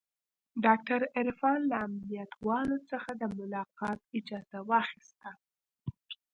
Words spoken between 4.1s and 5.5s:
اجازه واخيسته.